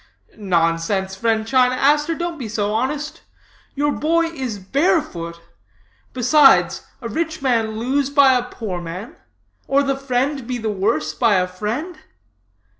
[0.35, 3.21] "'"'Nonsense, friend China Aster, don't be so honest;
[3.75, 5.39] your boy is barefoot.
[6.11, 9.15] Besides, a rich man lose by a poor man?
[9.67, 11.99] Or a friend be the worse by a friend?